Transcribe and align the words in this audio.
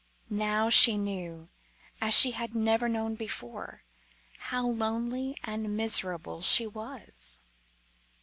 Now 0.31 0.71
she 0.71 0.97
knew, 0.97 1.49
as 2.01 2.15
she 2.15 2.31
had 2.31 2.55
never 2.55 2.89
known 2.89 3.13
before, 3.13 3.83
how 4.39 4.65
lonely 4.65 5.37
and 5.43 5.77
miserable 5.77 6.41
she 6.41 6.65
was. 6.65 7.37